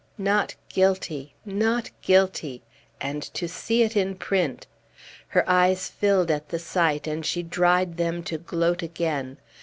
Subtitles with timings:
[0.17, 1.35] Not guilty!
[1.45, 2.63] Not guilty!
[2.99, 4.65] And to see it in print!
[5.27, 9.37] Her eyes filled at the sight, and she dried them to gloat again.